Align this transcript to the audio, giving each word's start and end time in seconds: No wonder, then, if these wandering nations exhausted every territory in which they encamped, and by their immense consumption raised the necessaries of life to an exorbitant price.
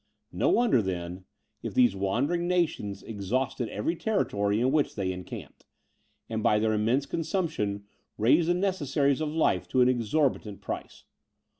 No 0.31 0.49
wonder, 0.49 0.81
then, 0.81 1.25
if 1.61 1.75
these 1.75 1.95
wandering 1.95 2.47
nations 2.47 3.03
exhausted 3.03 3.69
every 3.69 3.95
territory 3.95 4.59
in 4.59 4.71
which 4.71 4.95
they 4.95 5.11
encamped, 5.11 5.67
and 6.27 6.41
by 6.41 6.57
their 6.57 6.73
immense 6.73 7.05
consumption 7.05 7.85
raised 8.17 8.49
the 8.49 8.55
necessaries 8.55 9.21
of 9.21 9.29
life 9.29 9.67
to 9.67 9.81
an 9.81 9.89
exorbitant 9.89 10.59
price. 10.59 11.03